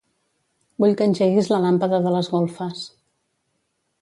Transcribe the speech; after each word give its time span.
Vull 0.83 0.95
que 1.01 1.05
engeguis 1.09 1.49
la 1.53 1.59
làmpada 1.67 2.01
de 2.07 2.15
les 2.17 2.31
golfes. 2.37 2.83